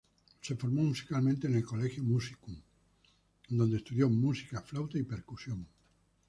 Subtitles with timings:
[0.41, 2.55] Se formó musicalmente en el Collegium Musicum,
[3.49, 5.67] donde estudió música, flauta y percusión.